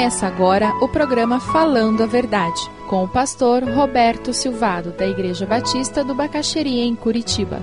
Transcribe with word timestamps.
Começa 0.00 0.26
agora 0.26 0.72
o 0.80 0.88
programa 0.88 1.38
Falando 1.38 2.02
a 2.02 2.06
Verdade, 2.06 2.58
com 2.88 3.04
o 3.04 3.08
pastor 3.08 3.62
Roberto 3.62 4.32
Silvado, 4.32 4.92
da 4.92 5.06
Igreja 5.06 5.44
Batista 5.44 6.02
do 6.02 6.14
Bacaxeria, 6.14 6.84
em 6.84 6.96
Curitiba. 6.96 7.60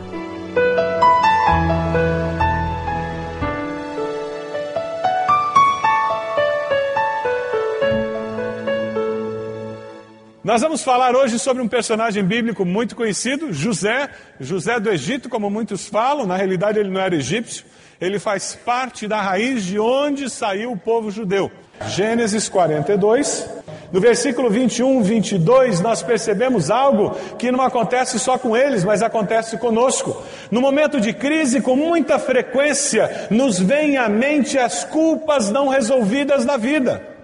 Nós 10.43 10.61
vamos 10.61 10.83
falar 10.83 11.15
hoje 11.15 11.39
sobre 11.39 11.63
um 11.63 11.67
personagem 11.67 12.23
bíblico 12.23 12.63
muito 12.63 12.95
conhecido, 12.95 13.51
José, 13.51 14.11
José 14.39 14.79
do 14.79 14.91
Egito, 14.91 15.27
como 15.27 15.49
muitos 15.49 15.87
falam, 15.87 16.27
na 16.27 16.37
realidade 16.37 16.77
ele 16.77 16.91
não 16.91 17.01
era 17.01 17.15
egípcio, 17.15 17.65
ele 17.99 18.19
faz 18.19 18.53
parte 18.53 19.07
da 19.07 19.19
raiz 19.19 19.65
de 19.65 19.79
onde 19.79 20.29
saiu 20.29 20.71
o 20.71 20.77
povo 20.77 21.09
judeu. 21.09 21.51
Gênesis 21.85 22.49
42, 22.49 23.49
no 23.91 24.01
versículo 24.01 24.49
21, 24.49 25.01
22, 25.01 25.79
nós 25.79 26.03
percebemos 26.03 26.69
algo 26.69 27.15
que 27.37 27.51
não 27.51 27.61
acontece 27.61 28.19
só 28.19 28.37
com 28.37 28.55
eles, 28.55 28.83
mas 28.83 29.01
acontece 29.01 29.57
conosco. 29.57 30.21
No 30.51 30.61
momento 30.61 30.99
de 30.99 31.13
crise, 31.13 31.61
com 31.61 31.75
muita 31.75 32.19
frequência, 32.19 33.27
nos 33.29 33.59
vem 33.59 33.97
à 33.97 34.09
mente 34.09 34.57
as 34.57 34.83
culpas 34.83 35.49
não 35.49 35.69
resolvidas 35.69 36.43
da 36.43 36.57
vida 36.57 37.16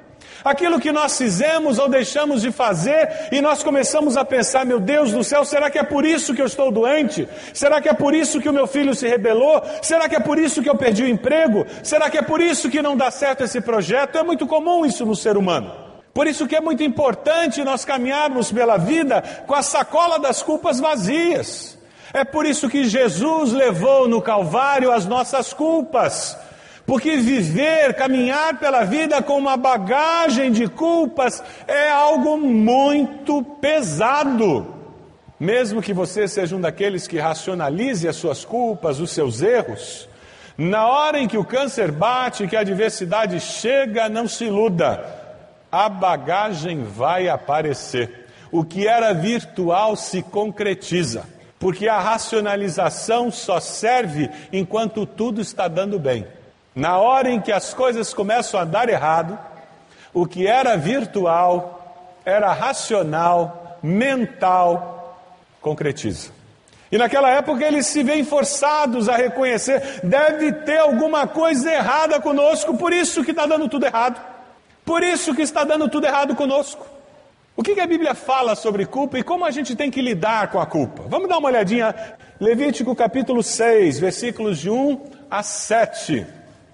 aquilo 0.44 0.80
que 0.80 0.92
nós 0.92 1.18
fizemos 1.18 1.80
ou 1.80 1.88
deixamos 1.88 2.42
de 2.42 2.52
fazer, 2.52 3.30
e 3.32 3.42
nós 3.42 3.64
começamos 3.64 4.18
a 4.18 4.26
pensar: 4.26 4.66
meu 4.66 4.80
Deus 4.80 5.12
do 5.12 5.24
céu, 5.24 5.46
será 5.46 5.70
que 5.70 5.80
é 5.80 5.84
por 5.84 6.06
isso 6.06 6.34
que 6.34 6.42
eu 6.42 6.46
estou 6.46 6.72
doente? 6.72 7.28
Será 7.54 7.82
que 7.82 7.90
é 7.90 7.94
por 7.94 8.14
isso 8.14 8.42
que 8.42 8.50
o 8.50 8.54
meu 8.54 8.68
filho 8.68 8.94
se 8.94 9.08
rebelou? 9.08 9.62
Será 9.82 10.10
que 10.10 10.16
é 10.16 10.20
por 10.20 10.38
isso 10.38 10.62
que 10.62 10.70
eu 10.70 10.76
perdi 10.76 11.04
o 11.04 11.08
emprego? 11.08 11.66
Será 11.84 12.10
que 12.10 12.18
é 12.18 12.22
por 12.22 12.42
isso 12.42 12.70
que 12.70 12.82
não 12.82 12.98
dá 12.98 13.10
certo 13.12 13.44
esse 13.44 13.62
projeto? 13.62 14.18
É 14.18 14.24
muito 14.24 14.46
comum 14.48 14.86
isso 14.86 15.06
no 15.06 15.16
ser 15.16 15.38
humano. 15.38 15.84
Por 16.14 16.28
isso 16.28 16.48
que 16.48 16.56
é 16.56 16.62
muito 16.62 16.84
importante 16.84 17.64
nós 17.64 17.84
caminharmos 17.84 18.52
pela 18.52 18.78
vida 18.78 19.24
com 19.48 19.56
a 19.56 19.64
sacola 19.64 20.20
das 20.20 20.44
culpas 20.44 20.80
vazias. 20.80 21.78
É 22.14 22.24
por 22.24 22.46
isso 22.46 22.70
que 22.70 22.84
Jesus 22.84 23.52
levou 23.52 24.08
no 24.08 24.22
Calvário 24.22 24.92
as 24.92 25.08
nossas 25.08 25.52
culpas. 25.52 26.38
Porque 26.86 27.18
viver, 27.18 27.94
caminhar 27.94 28.60
pela 28.60 28.84
vida 28.84 29.22
com 29.22 29.38
uma 29.38 29.56
bagagem 29.56 30.52
de 30.52 30.68
culpas 30.68 31.42
é 31.68 31.90
algo 31.90 32.38
muito 32.38 33.42
pesado. 33.62 34.68
Mesmo 35.40 35.82
que 35.82 35.94
você 35.94 36.28
seja 36.28 36.56
um 36.56 36.62
daqueles 36.62 37.08
que 37.08 37.20
racionalize 37.20 38.08
as 38.08 38.16
suas 38.16 38.44
culpas, 38.44 39.00
os 39.00 39.12
seus 39.12 39.42
erros, 39.42 40.08
na 40.58 40.88
hora 40.88 41.20
em 41.20 41.28
que 41.28 41.38
o 41.38 41.46
câncer 41.46 41.92
bate, 41.92 42.48
que 42.48 42.56
a 42.56 42.62
adversidade 42.62 43.40
chega, 43.40 44.08
não 44.08 44.28
se 44.28 44.46
iluda, 44.46 45.04
a 45.72 45.90
bagagem 45.90 46.84
vai 46.84 47.28
aparecer. 47.28 48.28
O 48.52 48.64
que 48.64 48.88
era 48.88 49.14
virtual 49.14 49.96
se 49.96 50.22
concretiza, 50.22 51.24
porque 51.58 51.88
a 51.88 52.00
racionalização 52.00 53.32
só 53.32 53.60
serve 53.60 54.30
enquanto 54.52 55.06
tudo 55.06 55.42
está 55.42 55.68
dando 55.68 55.98
bem. 55.98 56.28
Na 56.76 56.98
hora 56.98 57.30
em 57.30 57.40
que 57.40 57.52
as 57.52 57.74
coisas 57.74 58.14
começam 58.14 58.60
a 58.60 58.66
dar 58.66 58.90
errado, 58.90 59.38
o 60.14 60.26
que 60.26 60.48
era 60.48 60.76
virtual, 60.76 62.20
era 62.26 62.52
racional, 62.54 63.78
mental, 63.82 65.20
concretiza. 65.62 66.32
E 66.92 66.98
naquela 66.98 67.30
época 67.30 67.66
eles 67.66 67.88
se 67.88 68.04
veem 68.04 68.24
forçados 68.24 69.10
a 69.10 69.16
reconhecer: 69.16 70.02
deve 70.04 70.52
ter 70.52 70.78
alguma 70.78 71.28
coisa 71.28 71.72
errada 71.72 72.20
conosco, 72.20 72.78
por 72.78 72.94
isso 72.94 73.24
que 73.24 73.32
está 73.32 73.46
dando 73.46 73.68
tudo 73.68 73.86
errado. 73.86 74.22
Por 74.86 75.02
isso 75.02 75.34
que 75.34 75.42
está 75.42 75.64
dando 75.64 75.90
tudo 75.90 76.06
errado 76.06 76.36
conosco. 76.36 76.86
O 77.56 77.64
que, 77.64 77.80
a 77.80 77.88
Bíblia 77.88 78.16
fala 78.16 78.56
sobre 78.56 78.86
culpa 78.86 79.18
e 79.18 79.24
como 79.24 79.46
a 79.46 79.52
gente 79.52 79.76
tem 79.76 79.90
que 79.90 80.02
lidar 80.02 80.50
com 80.50 80.60
a 80.60 80.66
culpa? 80.66 81.04
Vamos 81.08 81.30
dar 81.30 81.38
uma 81.38 81.50
olhadinha. 81.50 81.96
Levítico 82.40 82.96
capítulo 82.96 83.42
6, 83.44 84.00
versículos 84.00 84.60
de 84.60 84.70
1 84.70 85.02
a 85.30 85.44
7. 85.44 86.26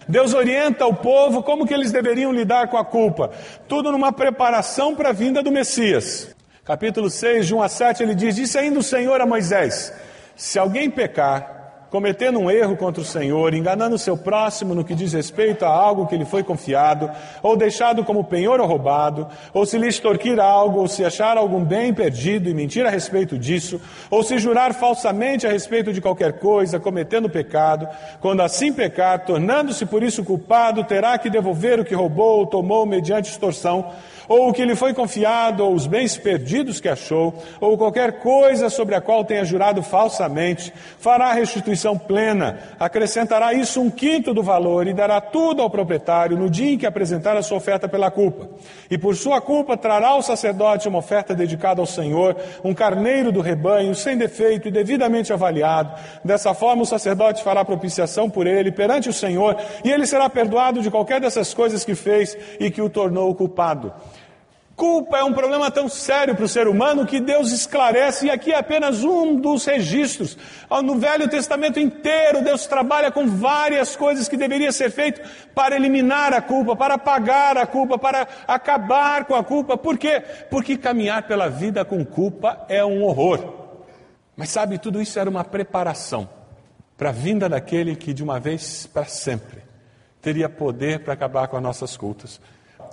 Deus 0.07 0.33
orienta 0.33 0.85
o 0.85 0.93
povo 0.93 1.43
como 1.43 1.67
que 1.67 1.73
eles 1.73 1.91
deveriam 1.91 2.31
lidar 2.31 2.67
com 2.67 2.77
a 2.77 2.85
culpa. 2.85 3.31
Tudo 3.67 3.91
numa 3.91 4.11
preparação 4.11 4.95
para 4.95 5.09
a 5.09 5.13
vinda 5.13 5.43
do 5.43 5.51
Messias. 5.51 6.35
Capítulo 6.65 7.09
6, 7.09 7.47
de 7.47 7.55
1 7.55 7.61
a 7.61 7.67
7, 7.69 8.03
ele 8.03 8.15
diz: 8.15 8.35
Disse 8.35 8.57
ainda 8.57 8.79
o 8.79 8.83
Senhor 8.83 9.19
a 9.19 9.25
Moisés: 9.25 9.93
Se 10.35 10.59
alguém 10.59 10.89
pecar, 10.89 11.58
cometendo 11.89 12.39
um 12.39 12.49
erro 12.49 12.77
contra 12.77 13.01
o 13.01 13.05
Senhor, 13.05 13.53
enganando 13.53 13.95
o 13.95 13.99
seu 13.99 14.15
próximo 14.15 14.75
no 14.75 14.83
que 14.83 14.93
diz 14.93 15.13
respeito 15.13 15.65
a 15.65 15.69
algo 15.69 16.07
que 16.07 16.15
lhe 16.15 16.25
foi 16.25 16.43
confiado, 16.43 17.09
ou 17.41 17.57
deixado 17.57 18.03
como 18.03 18.23
penhor 18.23 18.59
ou 18.59 18.67
roubado, 18.67 19.27
ou 19.53 19.65
se 19.65 19.77
lhe 19.77 19.87
extorquir 19.87 20.39
algo, 20.39 20.79
ou 20.79 20.87
se 20.87 21.03
achar 21.03 21.37
algum 21.37 21.63
bem 21.63 21.93
perdido 21.93 22.49
e 22.49 22.53
mentir 22.53 22.85
a 22.85 22.89
respeito 22.89 23.37
disso, 23.37 23.81
ou 24.09 24.23
se 24.23 24.37
jurar 24.37 24.73
falsamente 24.73 25.47
a 25.47 25.51
respeito 25.51 25.91
de 25.91 26.01
qualquer 26.01 26.33
coisa, 26.33 26.79
cometendo 26.79 27.29
pecado, 27.29 27.87
quando 28.19 28.41
assim 28.41 28.71
pecar, 28.71 29.25
tornando-se 29.25 29.85
por 29.85 30.03
isso 30.03 30.23
culpado, 30.23 30.83
terá 30.83 31.17
que 31.17 31.29
devolver 31.29 31.79
o 31.79 31.85
que 31.85 31.95
roubou 31.95 32.39
ou 32.39 32.47
tomou 32.47 32.85
mediante 32.85 33.31
extorsão, 33.31 33.91
ou 34.29 34.49
o 34.49 34.53
que 34.53 34.63
lhe 34.63 34.75
foi 34.75 34.93
confiado, 34.93 35.65
ou 35.65 35.73
os 35.73 35.87
bens 35.87 36.15
perdidos 36.15 36.79
que 36.79 36.87
achou, 36.87 37.33
ou 37.59 37.77
qualquer 37.77 38.19
coisa 38.19 38.69
sobre 38.69 38.93
a 38.93 39.01
qual 39.01 39.25
tenha 39.25 39.43
jurado 39.43 39.81
falsamente, 39.81 40.71
fará 40.99 41.33
restituição 41.33 41.97
plena, 41.97 42.59
acrescentará 42.79 43.53
isso 43.53 43.81
um 43.81 43.89
quinto 43.89 44.31
do 44.31 44.43
valor 44.43 44.85
e 44.85 44.93
dará 44.93 45.19
tudo 45.19 45.63
ao 45.63 45.69
proprietário 45.69 46.37
no 46.37 46.49
dia 46.49 46.73
em 46.73 46.77
que 46.77 46.85
apresentar 46.85 47.35
a 47.35 47.41
sua 47.41 47.57
oferta 47.57 47.89
pela 47.89 48.11
culpa. 48.11 48.47
E 48.89 48.97
por 48.97 49.15
sua 49.15 49.41
culpa 49.41 49.75
trará 49.75 50.09
ao 50.09 50.21
sacerdote 50.21 50.87
uma 50.87 50.99
oferta 50.99 51.33
dedicada 51.33 51.81
ao 51.81 51.87
Senhor, 51.87 52.35
um 52.63 52.73
carneiro 52.73 53.31
do 53.31 53.41
rebanho, 53.41 53.95
sem 53.95 54.15
defeito 54.15 54.67
e 54.67 54.71
devidamente 54.71 55.33
avaliado. 55.33 55.99
Dessa 56.23 56.53
forma 56.53 56.83
o 56.83 56.85
sacerdote 56.85 57.43
fará 57.43 57.65
propiciação 57.65 58.29
por 58.29 58.45
ele 58.45 58.71
perante 58.71 59.09
o 59.09 59.13
Senhor, 59.13 59.57
e 59.83 59.89
ele 59.89 60.05
será 60.05 60.29
perdoado 60.29 60.81
de 60.81 60.91
qualquer 60.91 61.19
dessas 61.19 61.51
coisas 61.51 61.83
que 61.83 61.95
fez 61.95 62.37
e 62.59 62.69
que 62.69 62.81
o 62.81 62.89
tornou 62.89 63.33
culpado. 63.33 63.91
Culpa 64.79 65.17
é 65.17 65.23
um 65.25 65.33
problema 65.33 65.69
tão 65.69 65.89
sério 65.89 66.33
para 66.33 66.45
o 66.45 66.47
ser 66.47 66.65
humano 66.65 67.05
que 67.05 67.19
Deus 67.19 67.51
esclarece, 67.51 68.27
e 68.27 68.29
aqui 68.29 68.53
é 68.53 68.57
apenas 68.57 69.03
um 69.03 69.35
dos 69.35 69.65
registros. 69.65 70.37
No 70.85 70.97
Velho 70.97 71.27
Testamento 71.27 71.81
inteiro, 71.81 72.41
Deus 72.41 72.65
trabalha 72.65 73.11
com 73.11 73.27
várias 73.27 73.97
coisas 73.97 74.29
que 74.29 74.37
deveria 74.37 74.71
ser 74.71 74.89
feito 74.89 75.19
para 75.53 75.75
eliminar 75.75 76.33
a 76.33 76.41
culpa, 76.41 76.77
para 76.77 76.93
apagar 76.93 77.57
a 77.57 77.67
culpa, 77.67 77.97
para 77.97 78.25
acabar 78.47 79.25
com 79.25 79.35
a 79.35 79.43
culpa. 79.43 79.75
Por 79.75 79.97
quê? 79.97 80.23
Porque 80.49 80.77
caminhar 80.77 81.27
pela 81.27 81.49
vida 81.49 81.83
com 81.83 82.05
culpa 82.05 82.65
é 82.69 82.83
um 82.85 83.03
horror. 83.03 83.53
Mas 84.37 84.47
sabe, 84.47 84.77
tudo 84.77 85.01
isso 85.01 85.19
era 85.19 85.29
uma 85.29 85.43
preparação 85.43 86.29
para 86.97 87.09
a 87.09 87.11
vinda 87.11 87.49
daquele 87.49 87.97
que 87.97 88.13
de 88.13 88.23
uma 88.23 88.39
vez 88.39 88.87
para 88.87 89.03
sempre 89.03 89.61
teria 90.21 90.47
poder 90.47 91.01
para 91.01 91.15
acabar 91.15 91.49
com 91.49 91.57
as 91.57 91.63
nossas 91.63 91.97
culpas. 91.97 92.39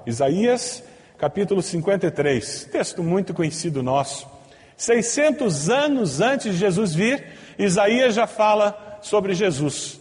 Isaías 0.04 0.82
capítulo 1.18 1.62
53, 1.62 2.68
texto 2.70 3.02
muito 3.02 3.32
conhecido 3.32 3.82
nosso. 3.82 4.28
600 4.76 5.70
anos 5.70 6.20
antes 6.20 6.52
de 6.52 6.58
Jesus 6.58 6.94
vir, 6.94 7.24
Isaías 7.58 8.14
já 8.14 8.26
fala 8.26 8.98
sobre 9.00 9.32
Jesus. 9.32 9.98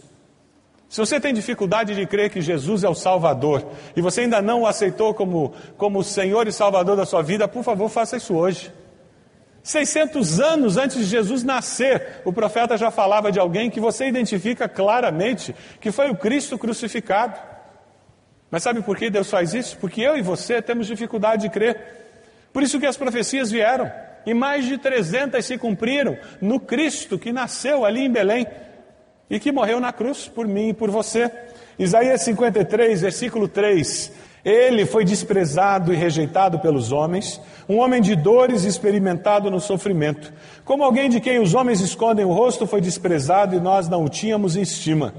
Se 0.88 1.00
você 1.00 1.18
tem 1.18 1.32
dificuldade 1.32 1.94
de 1.94 2.06
crer 2.06 2.30
que 2.30 2.40
Jesus 2.40 2.84
é 2.84 2.88
o 2.88 2.94
Salvador 2.94 3.66
e 3.96 4.02
você 4.02 4.22
ainda 4.22 4.42
não 4.42 4.62
o 4.62 4.66
aceitou 4.66 5.14
como, 5.14 5.54
como 5.76 6.04
Senhor 6.04 6.46
e 6.46 6.52
Salvador 6.52 6.96
da 6.96 7.06
sua 7.06 7.22
vida, 7.22 7.48
por 7.48 7.64
favor, 7.64 7.88
faça 7.88 8.18
isso 8.18 8.34
hoje. 8.34 8.70
600 9.62 10.38
anos 10.38 10.76
antes 10.76 10.98
de 10.98 11.04
Jesus 11.04 11.42
nascer, 11.42 12.20
o 12.24 12.32
profeta 12.32 12.76
já 12.76 12.90
falava 12.90 13.32
de 13.32 13.40
alguém 13.40 13.68
que 13.68 13.80
você 13.80 14.06
identifica 14.06 14.68
claramente 14.68 15.54
que 15.80 15.90
foi 15.90 16.08
o 16.08 16.16
Cristo 16.16 16.56
crucificado. 16.56 17.55
Mas 18.50 18.62
sabe 18.62 18.82
por 18.82 18.96
que 18.96 19.10
Deus 19.10 19.30
faz 19.30 19.54
isso? 19.54 19.76
Porque 19.78 20.00
eu 20.00 20.16
e 20.16 20.22
você 20.22 20.62
temos 20.62 20.86
dificuldade 20.86 21.42
de 21.42 21.50
crer. 21.50 21.78
Por 22.52 22.62
isso 22.62 22.78
que 22.78 22.86
as 22.86 22.96
profecias 22.96 23.50
vieram. 23.50 23.90
E 24.24 24.34
mais 24.34 24.64
de 24.64 24.78
300 24.78 25.44
se 25.44 25.58
cumpriram 25.58 26.16
no 26.40 26.58
Cristo 26.58 27.18
que 27.18 27.32
nasceu 27.32 27.84
ali 27.84 28.04
em 28.04 28.10
Belém 28.10 28.46
e 29.28 29.38
que 29.38 29.52
morreu 29.52 29.80
na 29.80 29.92
cruz 29.92 30.28
por 30.28 30.46
mim 30.46 30.70
e 30.70 30.74
por 30.74 30.90
você. 30.90 31.30
Isaías 31.78 32.22
53, 32.22 33.00
versículo 33.02 33.48
3. 33.48 34.12
Ele 34.44 34.86
foi 34.86 35.04
desprezado 35.04 35.92
e 35.92 35.96
rejeitado 35.96 36.60
pelos 36.60 36.92
homens, 36.92 37.40
um 37.68 37.78
homem 37.78 38.00
de 38.00 38.14
dores 38.14 38.62
experimentado 38.62 39.50
no 39.50 39.60
sofrimento. 39.60 40.32
Como 40.64 40.84
alguém 40.84 41.10
de 41.10 41.20
quem 41.20 41.40
os 41.40 41.52
homens 41.52 41.80
escondem 41.80 42.24
o 42.24 42.32
rosto 42.32 42.64
foi 42.64 42.80
desprezado 42.80 43.56
e 43.56 43.60
nós 43.60 43.88
não 43.88 44.04
o 44.04 44.08
tínhamos 44.08 44.56
em 44.56 44.62
estima. 44.62 45.12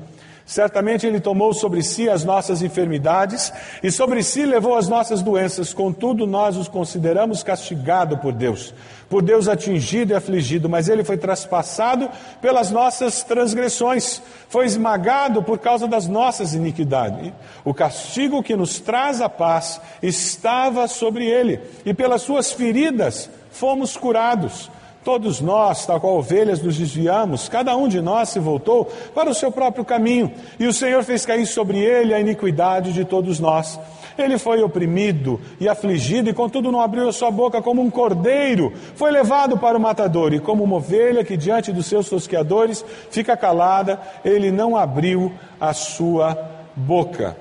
Certamente 0.48 1.06
Ele 1.06 1.20
tomou 1.20 1.54
sobre 1.54 1.84
si 1.84 2.10
as 2.10 2.24
nossas 2.24 2.62
enfermidades 2.62 3.52
e 3.84 3.92
sobre 3.92 4.24
si 4.24 4.46
levou 4.46 4.78
as 4.78 4.88
nossas 4.88 5.22
doenças, 5.22 5.74
contudo, 5.74 6.26
nós 6.26 6.56
os 6.56 6.70
consideramos 6.70 7.44
castigado 7.44 8.18
por 8.18 8.32
Deus, 8.32 8.74
por 9.10 9.22
Deus 9.22 9.50
atingido 9.50 10.14
e 10.14 10.16
afligido, 10.16 10.70
mas 10.70 10.88
Ele 10.88 11.04
foi 11.04 11.18
traspassado 11.18 12.10
pelas 12.42 12.72
nossas 12.72 13.24
transgressões, 13.24 14.22
foi 14.48 14.66
esmagado 14.66 15.44
por 15.44 15.60
causa 15.60 15.86
das 15.86 16.08
nossas 16.08 16.54
iniquidades. 16.54 17.34
O 17.66 17.74
castigo 17.74 18.42
que 18.42 18.56
nos 18.56 18.80
traz 18.80 19.20
a 19.20 19.28
paz 19.28 19.82
estava 20.02 20.88
sobre 20.88 21.26
Ele, 21.26 21.60
e 21.86 21.94
pelas 21.94 22.22
Suas 22.22 22.54
feridas 22.54 23.30
fomos 23.52 23.98
curados. 23.98 24.72
Todos 25.08 25.40
nós, 25.40 25.86
tal 25.86 26.02
qual 26.02 26.18
ovelhas, 26.18 26.62
nos 26.62 26.78
desviamos, 26.78 27.48
cada 27.48 27.74
um 27.78 27.88
de 27.88 28.02
nós 28.02 28.28
se 28.28 28.40
voltou 28.40 28.92
para 29.16 29.30
o 29.30 29.34
seu 29.34 29.50
próprio 29.50 29.86
caminho, 29.86 30.30
e 30.60 30.68
o 30.68 30.74
Senhor 30.74 31.02
fez 31.02 31.26
cair 31.26 31.46
sobre 31.46 31.80
ele 31.80 32.14
a 32.14 32.20
iniquidade 32.20 32.92
de 32.92 33.06
todos 33.06 33.40
nós. 33.40 33.80
Ele 34.18 34.38
foi 34.38 34.62
oprimido 34.62 35.40
e 35.62 35.70
afligido, 35.70 36.30
e 36.30 36.34
contudo 36.34 36.74
não 36.74 36.82
abriu 36.82 37.08
a 37.08 37.14
sua 37.14 37.32
boca 37.32 37.62
como 37.62 37.82
um 37.82 37.90
cordeiro. 37.90 38.74
Foi 38.96 39.10
levado 39.10 39.58
para 39.58 39.78
o 39.78 39.80
matador, 39.80 40.34
e 40.34 40.42
como 40.42 40.66
uma 40.66 40.76
ovelha 40.76 41.24
que 41.24 41.38
diante 41.38 41.72
dos 41.72 41.86
seus 41.86 42.10
tosqueadores 42.10 42.84
fica 43.10 43.38
calada, 43.38 44.02
ele 44.26 44.52
não 44.52 44.76
abriu 44.76 45.32
a 45.58 45.72
sua 45.72 46.38
boca. 46.76 47.38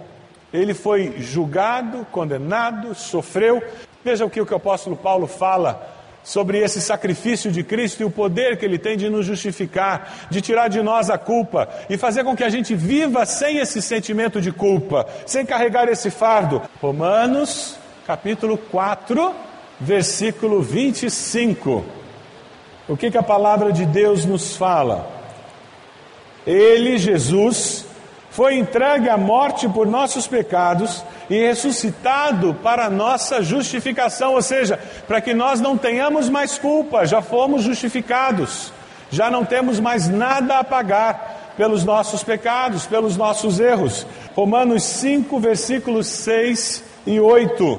Ele 0.52 0.72
foi 0.72 1.16
julgado, 1.18 2.06
condenado, 2.12 2.94
sofreu. 2.94 3.60
Veja 4.04 4.24
o 4.24 4.30
que 4.30 4.40
o 4.40 4.54
apóstolo 4.54 4.94
Paulo 4.94 5.26
fala 5.26 5.95
sobre 6.26 6.58
esse 6.58 6.80
sacrifício 6.80 7.52
de 7.52 7.62
Cristo 7.62 8.02
e 8.02 8.04
o 8.04 8.10
poder 8.10 8.58
que 8.58 8.64
ele 8.64 8.78
tem 8.78 8.96
de 8.96 9.08
nos 9.08 9.24
justificar, 9.24 10.26
de 10.28 10.40
tirar 10.40 10.66
de 10.66 10.82
nós 10.82 11.08
a 11.08 11.16
culpa 11.16 11.68
e 11.88 11.96
fazer 11.96 12.24
com 12.24 12.34
que 12.34 12.42
a 12.42 12.48
gente 12.48 12.74
viva 12.74 13.24
sem 13.24 13.58
esse 13.58 13.80
sentimento 13.80 14.40
de 14.40 14.50
culpa, 14.50 15.06
sem 15.24 15.46
carregar 15.46 15.88
esse 15.88 16.10
fardo. 16.10 16.60
Romanos, 16.82 17.76
capítulo 18.04 18.58
4, 18.58 19.32
versículo 19.78 20.60
25. 20.60 21.84
O 22.88 22.96
que, 22.96 23.08
que 23.08 23.18
a 23.18 23.22
palavra 23.22 23.72
de 23.72 23.86
Deus 23.86 24.24
nos 24.24 24.56
fala? 24.56 25.08
Ele, 26.44 26.98
Jesus, 26.98 27.85
foi 28.36 28.58
entregue 28.58 29.08
à 29.08 29.16
morte 29.16 29.66
por 29.66 29.86
nossos 29.86 30.26
pecados 30.26 31.02
e 31.30 31.38
ressuscitado 31.46 32.52
para 32.62 32.90
nossa 32.90 33.42
justificação, 33.42 34.34
ou 34.34 34.42
seja, 34.42 34.78
para 35.08 35.22
que 35.22 35.32
nós 35.32 35.58
não 35.58 35.78
tenhamos 35.78 36.28
mais 36.28 36.58
culpa, 36.58 37.06
já 37.06 37.22
fomos 37.22 37.62
justificados, 37.62 38.74
já 39.10 39.30
não 39.30 39.42
temos 39.42 39.80
mais 39.80 40.06
nada 40.06 40.58
a 40.58 40.64
pagar 40.64 41.54
pelos 41.56 41.82
nossos 41.82 42.22
pecados, 42.22 42.84
pelos 42.84 43.16
nossos 43.16 43.58
erros. 43.58 44.06
Romanos 44.34 44.82
5, 44.82 45.40
versículos 45.40 46.06
6 46.06 46.84
e 47.06 47.18
8. 47.18 47.78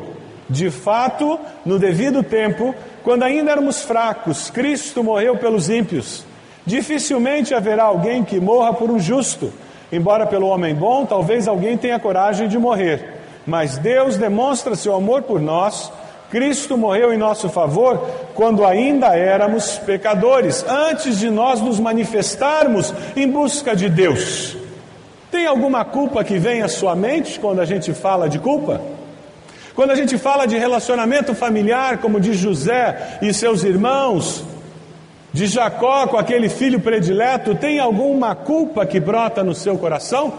De 0.49 0.71
fato, 0.71 1.39
no 1.63 1.77
devido 1.77 2.23
tempo, 2.23 2.73
quando 3.03 3.21
ainda 3.21 3.51
éramos 3.51 3.83
fracos, 3.83 4.49
Cristo 4.49 5.03
morreu 5.03 5.37
pelos 5.37 5.69
ímpios. 5.69 6.25
Dificilmente 6.65 7.53
haverá 7.53 7.83
alguém 7.83 8.23
que 8.23 8.39
morra 8.39 8.73
por 8.73 8.89
um 8.89 8.97
justo. 8.97 9.53
Embora 9.91 10.25
pelo 10.25 10.47
homem 10.47 10.75
bom, 10.75 11.05
talvez 11.05 11.47
alguém 11.47 11.77
tenha 11.77 11.99
coragem 11.99 12.47
de 12.47 12.57
morrer. 12.57 13.17
Mas 13.45 13.77
Deus 13.77 14.17
demonstra 14.17 14.75
seu 14.75 14.93
amor 14.93 15.21
por 15.21 15.39
nós. 15.39 15.91
Cristo 16.29 16.77
morreu 16.77 17.13
em 17.13 17.17
nosso 17.17 17.47
favor 17.47 18.05
quando 18.35 18.65
ainda 18.65 19.15
éramos 19.15 19.77
pecadores, 19.77 20.65
antes 20.67 21.17
de 21.17 21.29
nós 21.29 21.61
nos 21.61 21.79
manifestarmos 21.79 22.93
em 23.15 23.29
busca 23.29 23.73
de 23.73 23.87
Deus. 23.87 24.57
Tem 25.31 25.47
alguma 25.47 25.85
culpa 25.85 26.23
que 26.23 26.37
vem 26.37 26.61
à 26.61 26.67
sua 26.67 26.95
mente 26.95 27.39
quando 27.39 27.61
a 27.61 27.65
gente 27.65 27.93
fala 27.93 28.27
de 28.27 28.39
culpa? 28.39 28.81
Quando 29.73 29.91
a 29.91 29.95
gente 29.95 30.17
fala 30.17 30.45
de 30.45 30.57
relacionamento 30.57 31.33
familiar, 31.35 31.99
como 31.99 32.19
de 32.19 32.33
José 32.33 33.19
e 33.21 33.33
seus 33.33 33.63
irmãos, 33.63 34.43
de 35.33 35.47
Jacó 35.47 36.07
com 36.07 36.17
aquele 36.17 36.49
filho 36.49 36.79
predileto, 36.79 37.55
tem 37.55 37.79
alguma 37.79 38.35
culpa 38.35 38.85
que 38.85 38.99
brota 38.99 39.43
no 39.43 39.53
seu 39.53 39.77
coração? 39.77 40.33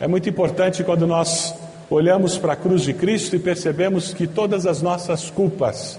É 0.00 0.08
muito 0.08 0.28
importante 0.28 0.82
quando 0.82 1.06
nós 1.06 1.54
olhamos 1.88 2.36
para 2.36 2.54
a 2.54 2.56
cruz 2.56 2.82
de 2.82 2.92
Cristo 2.92 3.36
e 3.36 3.38
percebemos 3.38 4.12
que 4.12 4.26
todas 4.26 4.66
as 4.66 4.82
nossas 4.82 5.30
culpas 5.30 5.98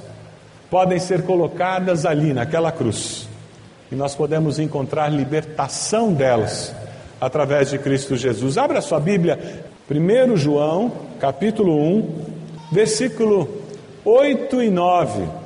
podem 0.69 0.99
ser 0.99 1.23
colocadas 1.23 2.05
ali, 2.05 2.33
naquela 2.33 2.71
cruz, 2.71 3.27
e 3.91 3.95
nós 3.95 4.13
podemos 4.13 4.59
encontrar 4.59 5.09
libertação 5.09 6.11
delas 6.11 6.75
através 7.21 7.69
de 7.69 7.77
Cristo 7.77 8.15
Jesus. 8.17 8.57
Abra 8.57 8.81
sua 8.81 8.99
Bíblia, 8.99 9.63
1 9.89 10.35
João, 10.35 10.91
capítulo 11.19 11.77
1, 11.77 12.25
versículo 12.71 13.61
8 14.03 14.63
e 14.63 14.69
9. 14.69 15.44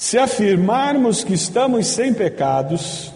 Se 0.00 0.16
afirmarmos 0.16 1.22
que 1.22 1.34
estamos 1.34 1.88
sem 1.88 2.14
pecados, 2.14 3.12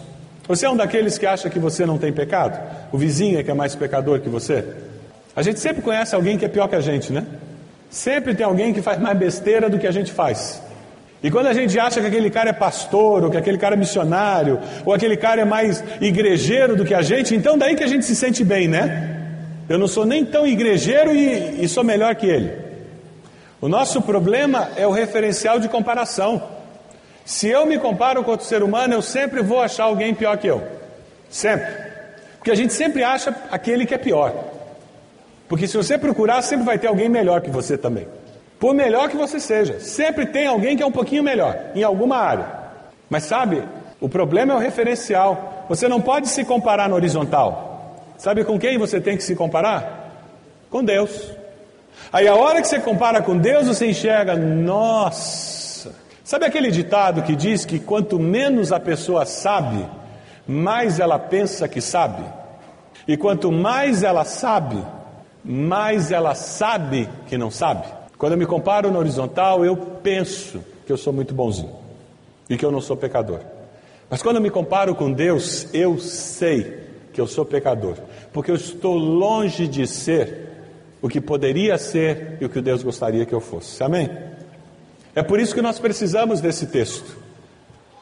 você 0.47 0.67
é 0.67 0.69
um 0.69 0.77
daqueles 0.77 1.17
que 1.17 1.25
acha 1.25 1.49
que 1.49 1.57
você 1.57 1.83
não 1.83 1.97
tem 1.97 2.13
pecado? 2.13 2.61
O 2.91 2.97
vizinho 2.99 3.39
é 3.39 3.43
que 3.43 3.49
é 3.49 3.55
mais 3.55 3.73
pecador 3.73 4.19
que 4.19 4.29
você? 4.29 4.63
A 5.35 5.41
gente 5.41 5.59
sempre 5.59 5.81
conhece 5.81 6.13
alguém 6.13 6.37
que 6.37 6.45
é 6.45 6.47
pior 6.47 6.67
que 6.67 6.75
a 6.75 6.79
gente, 6.79 7.11
né? 7.11 7.25
Sempre 7.89 8.35
tem 8.35 8.45
alguém 8.45 8.71
que 8.71 8.83
faz 8.83 8.99
mais 8.99 9.17
besteira 9.17 9.67
do 9.67 9.79
que 9.79 9.87
a 9.87 9.91
gente 9.91 10.11
faz. 10.11 10.61
E 11.23 11.31
quando 11.31 11.47
a 11.47 11.53
gente 11.53 11.77
acha 11.79 11.99
que 11.99 12.05
aquele 12.05 12.29
cara 12.29 12.51
é 12.51 12.53
pastor, 12.53 13.23
ou 13.23 13.31
que 13.31 13.37
aquele 13.37 13.57
cara 13.57 13.73
é 13.73 13.79
missionário, 13.79 14.59
ou 14.85 14.93
aquele 14.93 15.17
cara 15.17 15.41
é 15.41 15.45
mais 15.45 15.83
igrejeiro 15.99 16.75
do 16.75 16.85
que 16.85 16.93
a 16.93 17.01
gente, 17.01 17.33
então 17.33 17.57
daí 17.57 17.75
que 17.75 17.83
a 17.83 17.87
gente 17.87 18.05
se 18.05 18.15
sente 18.15 18.43
bem, 18.43 18.67
né? 18.67 19.25
Eu 19.67 19.79
não 19.79 19.87
sou 19.87 20.05
nem 20.05 20.23
tão 20.23 20.45
igrejeiro 20.45 21.11
e, 21.15 21.63
e 21.63 21.67
sou 21.67 21.83
melhor 21.83 22.13
que 22.13 22.27
ele. 22.27 22.53
O 23.59 23.67
nosso 23.67 24.03
problema 24.03 24.69
é 24.77 24.85
o 24.85 24.91
referencial 24.91 25.59
de 25.59 25.67
comparação. 25.67 26.54
Se 27.25 27.49
eu 27.49 27.65
me 27.65 27.79
comparo 27.79 28.23
com 28.23 28.31
outro 28.31 28.45
ser 28.45 28.61
humano, 28.61 28.93
eu 28.93 29.01
sempre 29.01 29.41
vou 29.41 29.59
achar 29.59 29.85
alguém 29.85 30.13
pior 30.13 30.37
que 30.37 30.45
eu. 30.45 30.61
Sempre. 31.27 31.67
Porque 32.37 32.51
a 32.51 32.55
gente 32.55 32.71
sempre 32.71 33.03
acha 33.03 33.35
aquele 33.51 33.87
que 33.87 33.95
é 33.95 33.97
pior. 33.97 34.31
Porque 35.49 35.67
se 35.67 35.75
você 35.75 35.97
procurar, 35.97 36.43
sempre 36.43 36.65
vai 36.65 36.77
ter 36.77 36.85
alguém 36.85 37.09
melhor 37.09 37.41
que 37.41 37.49
você 37.49 37.75
também. 37.75 38.07
Por 38.59 38.75
melhor 38.75 39.09
que 39.09 39.17
você 39.17 39.39
seja, 39.39 39.79
sempre 39.79 40.27
tem 40.27 40.45
alguém 40.45 40.77
que 40.77 40.83
é 40.83 40.85
um 40.85 40.91
pouquinho 40.91 41.23
melhor 41.23 41.57
em 41.73 41.83
alguma 41.83 42.17
área. 42.17 42.45
Mas 43.09 43.23
sabe, 43.23 43.63
o 43.99 44.07
problema 44.07 44.53
é 44.53 44.55
o 44.55 44.59
referencial. 44.59 45.65
Você 45.67 45.87
não 45.87 45.99
pode 45.99 46.29
se 46.29 46.45
comparar 46.45 46.87
no 46.87 46.95
horizontal. 46.95 47.95
Sabe 48.17 48.43
com 48.43 48.59
quem 48.59 48.77
você 48.77 49.01
tem 49.01 49.17
que 49.17 49.23
se 49.23 49.35
comparar? 49.35 50.11
Com 50.69 50.83
Deus. 50.83 51.31
Aí 52.13 52.27
a 52.27 52.35
hora 52.35 52.61
que 52.61 52.67
você 52.67 52.79
compara 52.79 53.21
com 53.21 53.35
Deus, 53.37 53.67
você 53.67 53.87
enxerga, 53.87 54.35
nossa, 54.35 55.54
Sabe 56.25 56.43
aquele 56.43 56.71
ditado 56.71 57.21
que 57.21 57.35
diz 57.35 57.65
que 57.65 57.79
quanto 57.79 58.17
menos 58.17 58.71
a 58.71 58.79
pessoa 58.79 59.27
sabe, 59.27 59.85
mais 60.47 60.99
ela 60.99 61.19
pensa 61.19 61.67
que 61.67 61.79
sabe? 61.79 62.23
E 63.07 63.15
quanto 63.15 63.51
mais 63.51 64.01
ela 64.01 64.25
sabe, 64.25 64.83
mais 65.43 66.11
ela 66.11 66.33
sabe 66.33 67.07
que 67.27 67.37
não 67.37 67.51
sabe? 67.51 67.85
Quando 68.17 68.31
eu 68.31 68.39
me 68.39 68.47
comparo 68.47 68.89
no 68.89 68.97
horizontal, 68.97 69.63
eu 69.63 69.77
penso 69.77 70.63
que 70.83 70.91
eu 70.91 70.97
sou 70.97 71.13
muito 71.13 71.31
bonzinho 71.31 71.75
e 72.49 72.57
que 72.57 72.65
eu 72.65 72.71
não 72.71 72.81
sou 72.81 72.97
pecador. 72.97 73.41
Mas 74.09 74.23
quando 74.23 74.37
eu 74.37 74.41
me 74.41 74.49
comparo 74.49 74.95
com 74.95 75.11
Deus, 75.11 75.67
eu 75.75 75.99
sei 75.99 76.85
que 77.13 77.21
eu 77.21 77.27
sou 77.27 77.45
pecador, 77.45 77.97
porque 78.33 78.49
eu 78.49 78.55
estou 78.55 78.95
longe 78.95 79.67
de 79.67 79.85
ser 79.85 80.49
o 81.03 81.07
que 81.07 81.21
poderia 81.21 81.77
ser 81.77 82.39
e 82.41 82.45
o 82.45 82.49
que 82.49 82.61
Deus 82.61 82.81
gostaria 82.81 83.27
que 83.27 83.33
eu 83.33 83.39
fosse. 83.39 83.83
Amém? 83.83 84.09
É 85.15 85.23
por 85.23 85.39
isso 85.39 85.55
que 85.55 85.61
nós 85.61 85.79
precisamos 85.79 86.41
desse 86.41 86.67
texto. 86.67 87.17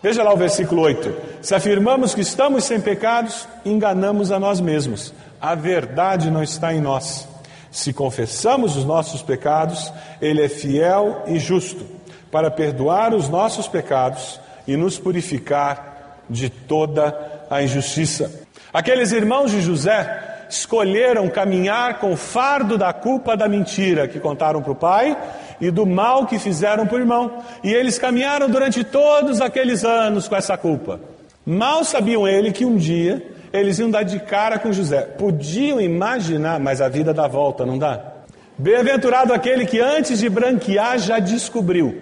Veja 0.01 0.23
lá 0.23 0.33
o 0.33 0.37
versículo 0.37 0.81
8: 0.81 1.15
Se 1.41 1.53
afirmamos 1.53 2.15
que 2.15 2.21
estamos 2.21 2.65
sem 2.65 2.81
pecados, 2.81 3.47
enganamos 3.63 4.31
a 4.31 4.39
nós 4.39 4.59
mesmos, 4.59 5.13
a 5.39 5.53
verdade 5.55 6.31
não 6.31 6.41
está 6.41 6.73
em 6.73 6.81
nós. 6.81 7.27
Se 7.71 7.93
confessamos 7.93 8.75
os 8.75 8.83
nossos 8.83 9.21
pecados, 9.21 9.93
Ele 10.19 10.43
é 10.43 10.49
fiel 10.49 11.23
e 11.27 11.39
justo 11.39 11.85
para 12.31 12.49
perdoar 12.49 13.13
os 13.13 13.29
nossos 13.29 13.67
pecados 13.67 14.39
e 14.67 14.75
nos 14.75 14.97
purificar 14.97 16.19
de 16.29 16.49
toda 16.49 17.45
a 17.49 17.61
injustiça. 17.61 18.31
Aqueles 18.73 19.11
irmãos 19.11 19.51
de 19.51 19.61
José 19.61 20.45
escolheram 20.49 21.29
caminhar 21.29 21.99
com 21.99 22.13
o 22.13 22.17
fardo 22.17 22.77
da 22.77 22.91
culpa 22.91 23.35
da 23.35 23.47
mentira 23.47 24.07
que 24.07 24.19
contaram 24.19 24.61
para 24.61 24.71
o 24.71 24.75
pai 24.75 25.17
e 25.59 25.71
do 25.71 25.85
mal 25.85 26.25
que 26.25 26.39
fizeram 26.39 26.85
por 26.85 26.99
irmão. 26.99 27.43
E 27.63 27.73
eles 27.73 27.97
caminharam 27.97 28.49
durante 28.49 28.83
todos 28.83 29.41
aqueles 29.41 29.83
anos 29.83 30.27
com 30.27 30.35
essa 30.35 30.57
culpa. 30.57 30.99
Mal 31.45 31.83
sabiam 31.83 32.27
ele 32.27 32.51
que 32.51 32.65
um 32.65 32.77
dia 32.77 33.21
eles 33.51 33.77
iam 33.77 33.91
dar 33.91 34.03
de 34.03 34.19
cara 34.19 34.57
com 34.57 34.71
José. 34.71 35.01
Podiam 35.01 35.79
imaginar, 35.79 36.59
mas 36.59 36.81
a 36.81 36.89
vida 36.89 37.13
dá 37.13 37.27
volta, 37.27 37.65
não 37.65 37.77
dá? 37.77 38.13
Bem-aventurado 38.57 39.33
aquele 39.33 39.65
que 39.65 39.79
antes 39.79 40.19
de 40.19 40.29
branquear 40.29 40.97
já 40.97 41.19
descobriu. 41.19 42.01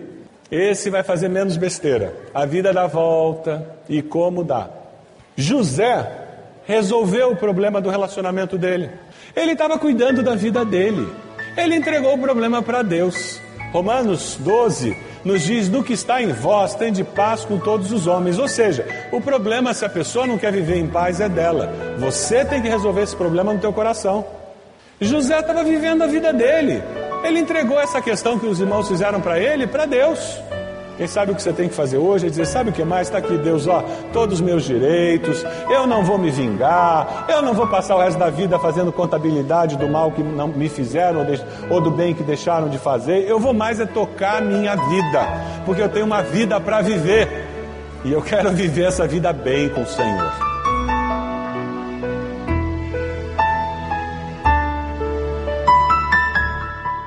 Esse 0.50 0.90
vai 0.90 1.02
fazer 1.04 1.30
menos 1.30 1.58
besteira. 1.58 2.14
A 2.34 2.46
vida 2.46 2.74
dá 2.74 2.88
volta 2.88 3.66
e 3.88 4.02
como 4.02 4.44
dá. 4.44 4.70
José 5.36 6.10
resolveu 6.66 7.32
o 7.32 7.36
problema 7.36 7.82
do 7.82 7.90
relacionamento 7.90 8.58
dele. 8.58 8.90
Ele 9.36 9.54
estava 9.54 9.80
cuidando 9.80 10.22
da 10.22 10.36
vida 10.36 10.64
dele. 10.64 11.08
Ele 11.58 11.76
entregou 11.76 12.14
o 12.14 12.18
problema 12.18 12.62
para 12.62 12.82
Deus. 12.82 13.40
Romanos 13.72 14.38
12 14.40 14.96
nos 15.24 15.42
diz: 15.42 15.70
do 15.70 15.84
que 15.84 15.94
está 15.94 16.22
em 16.22 16.32
vós, 16.32 16.76
tem 16.76 16.92
de 16.92 17.04
paz 17.04 17.46
com 17.46 17.58
todos 17.58 17.92
os 17.92 18.08
homens. 18.08 18.38
Ou 18.38 18.48
seja, 18.48 18.86
o 19.12 19.22
problema, 19.22 19.74
se 19.74 19.86
a 19.86 19.90
pessoa 19.90 20.28
não 20.28 20.38
quer 20.38 20.52
viver 20.52 20.78
em 20.78 20.88
paz, 20.88 21.20
é 21.20 21.30
dela. 21.30 21.74
Você 21.98 22.44
tem 22.46 22.62
que 22.62 22.70
resolver 22.70 23.02
esse 23.02 23.16
problema 23.16 23.54
no 23.54 23.60
teu 23.60 23.72
coração. 23.72 24.26
José 25.00 25.40
estava 25.40 25.64
vivendo 25.64 26.04
a 26.04 26.08
vida 26.08 26.32
dele. 26.32 26.82
Ele 27.24 27.40
entregou 27.40 27.80
essa 27.80 28.02
questão 28.02 28.38
que 28.38 28.46
os 28.46 28.60
irmãos 28.60 28.88
fizeram 28.88 29.22
para 29.22 29.40
ele 29.40 29.66
para 29.68 29.86
Deus. 29.86 30.40
Quem 31.02 31.08
sabe 31.08 31.32
o 31.32 31.36
que 31.36 31.42
você 31.42 31.52
tem 31.52 31.68
que 31.68 31.74
fazer 31.74 31.98
hoje 31.98 32.28
é 32.28 32.30
dizer: 32.30 32.46
sabe 32.46 32.70
o 32.70 32.74
que 32.74 32.84
mais? 32.84 33.08
Está 33.08 33.18
aqui, 33.18 33.36
Deus, 33.36 33.66
ó, 33.66 33.84
todos 34.14 34.36
os 34.36 34.42
meus 34.42 34.64
direitos, 34.64 35.44
eu 35.68 35.88
não 35.88 36.04
vou 36.04 36.16
me 36.20 36.30
vingar, 36.30 37.26
eu 37.28 37.42
não 37.42 37.56
vou 37.56 37.66
passar 37.66 37.96
o 37.96 38.00
resto 38.00 38.20
da 38.20 38.30
vida 38.30 38.60
fazendo 38.60 38.92
contabilidade 38.92 39.76
do 39.78 39.90
mal 39.90 40.12
que 40.12 40.22
não 40.22 40.50
me 40.50 40.70
fizeram 40.70 41.26
ou 41.72 41.82
do 41.82 41.90
bem 41.90 42.14
que 42.14 42.22
deixaram 42.22 42.70
de 42.70 42.78
fazer, 42.78 43.28
eu 43.28 43.40
vou 43.40 43.52
mais 43.52 43.80
é 43.80 43.86
tocar 43.88 44.38
a 44.38 44.42
minha 44.42 44.76
vida, 44.76 45.28
porque 45.66 45.82
eu 45.82 45.90
tenho 45.90 46.06
uma 46.06 46.22
vida 46.22 46.62
para 46.62 46.82
viver 46.82 47.48
e 48.06 48.12
eu 48.12 48.22
quero 48.22 48.52
viver 48.52 48.84
essa 48.84 49.08
vida 49.08 49.34
bem 49.34 49.70
com 49.70 49.82
o 49.82 49.88
Senhor. 49.88 50.51